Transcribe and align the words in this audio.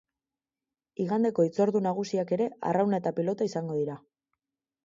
Igandeko 1.03 1.45
hitzordu 1.47 1.81
nagusiak 1.87 2.33
ere 2.39 2.47
arrauna 2.71 3.01
eta 3.03 3.15
pilota 3.21 3.49
izango 3.51 3.81
dira. 3.83 4.01